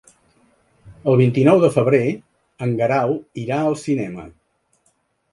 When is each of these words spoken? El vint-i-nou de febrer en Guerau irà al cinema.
El 1.11 1.17
vint-i-nou 1.17 1.59
de 1.63 1.67
febrer 1.75 1.99
en 2.67 2.73
Guerau 2.79 3.13
irà 3.43 3.59
al 3.67 3.77
cinema. 3.83 4.25